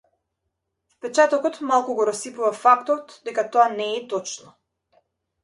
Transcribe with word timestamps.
Впечатокот 0.93 1.59
малку 1.71 1.97
го 1.99 2.07
расипува 2.09 2.49
фактот 2.63 3.15
дека 3.29 3.45
тоа 3.53 3.69
не 3.77 3.89
е 4.01 4.03
точно. 4.17 4.53